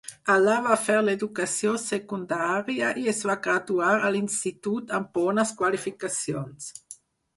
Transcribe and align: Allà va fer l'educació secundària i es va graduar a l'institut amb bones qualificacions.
Allà 0.35 0.53
va 0.67 0.77
fer 0.83 0.95
l'educació 1.07 1.73
secundària 1.83 2.89
i 3.03 3.05
es 3.13 3.21
va 3.31 3.37
graduar 3.49 3.93
a 3.99 4.11
l'institut 4.17 4.95
amb 5.01 5.13
bones 5.21 5.57
qualificacions. 5.61 6.73